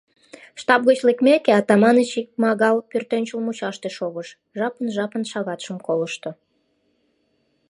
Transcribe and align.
Штаб 0.61 0.81
гыч 0.89 0.99
лекмеке, 1.07 1.51
Атаманыч 1.59 2.09
икмагал 2.21 2.77
пӧртӧнчыл 2.89 3.39
мучаште 3.45 3.89
шогыш, 3.97 4.29
жапын-жапын 4.57 5.23
шагатшым 5.31 5.77
колышто. 5.87 6.31